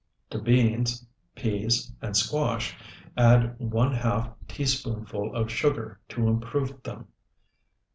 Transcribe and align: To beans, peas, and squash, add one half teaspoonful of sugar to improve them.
To 0.31 0.39
beans, 0.41 1.05
peas, 1.35 1.91
and 2.01 2.17
squash, 2.17 2.75
add 3.15 3.59
one 3.59 3.93
half 3.93 4.31
teaspoonful 4.47 5.35
of 5.35 5.51
sugar 5.51 5.99
to 6.09 6.27
improve 6.27 6.81
them. 6.81 7.09